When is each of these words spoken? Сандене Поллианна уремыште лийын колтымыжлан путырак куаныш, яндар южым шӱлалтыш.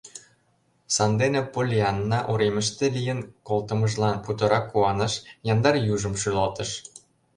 Сандене 0.95 1.41
Поллианна 1.53 2.19
уремыште 2.31 2.85
лийын 2.95 3.19
колтымыжлан 3.47 4.17
путырак 4.23 4.65
куаныш, 4.71 5.13
яндар 5.51 5.75
южым 5.93 6.13
шӱлалтыш. 6.21 6.71